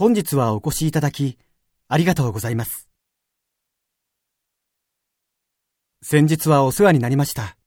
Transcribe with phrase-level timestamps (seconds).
[0.00, 1.36] 本日はお越しいただき、
[1.86, 2.88] ありがとうございます。
[6.00, 7.59] 先日はお世話になりました。